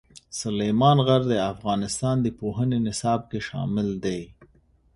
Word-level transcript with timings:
سلیمان 0.41 0.97
غر 1.07 1.21
د 1.31 1.33
افغانستان 1.53 2.15
د 2.21 2.27
پوهنې 2.39 2.77
نصاب 2.87 3.21
کې 3.29 3.39
شامل 3.47 3.87
دي. 4.03 4.21